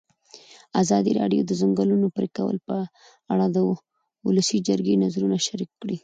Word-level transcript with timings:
ازادي 0.81 1.11
راډیو 1.19 1.41
د 1.45 1.47
د 1.49 1.51
ځنګلونو 1.61 2.07
پرېکول 2.17 2.57
په 2.67 2.77
اړه 3.33 3.45
د 3.55 3.57
ولسي 4.27 4.57
جرګې 4.67 4.95
نظرونه 5.03 5.37
شریک 5.47 5.71
کړي. 5.81 5.97